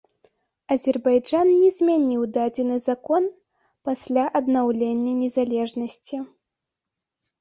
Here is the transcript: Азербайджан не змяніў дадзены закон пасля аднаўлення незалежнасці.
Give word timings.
Азербайджан 0.75 1.51
не 1.57 1.67
змяніў 1.75 2.23
дадзены 2.39 2.77
закон 2.89 3.23
пасля 3.91 4.23
аднаўлення 4.41 5.13
незалежнасці. 5.23 6.15